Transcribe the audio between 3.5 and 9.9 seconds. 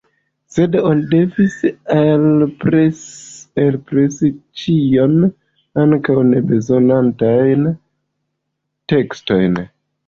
elpresi ĉion, ankaŭ nebezonatajn tekstojn.